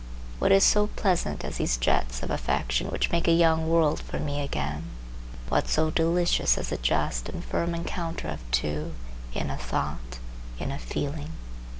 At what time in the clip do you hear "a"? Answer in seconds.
3.27-3.31, 6.71-6.77, 9.51-9.57, 10.71-10.79